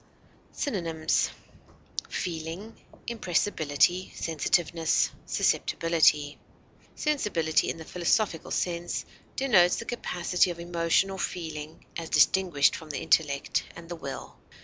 Synonyms: 0.51 1.29
feeling, 2.09 2.75
impressibility, 3.05 4.11
sensitiveness, 4.15 5.11
susceptibility. 5.27 6.39
Sensibility 6.95 7.69
in 7.69 7.77
the 7.77 7.85
philosophical 7.85 8.49
sense, 8.49 9.05
denotes 9.35 9.75
the 9.75 9.85
capacity 9.85 10.49
of 10.49 10.59
emotion 10.59 11.11
or 11.11 11.19
feeling, 11.19 11.85
as 11.97 12.09
distinguished 12.09 12.75
from 12.75 12.89
the 12.89 12.99
intellect 12.99 13.63
and 13.75 13.89
the 13.89 13.95
will. 13.95 14.39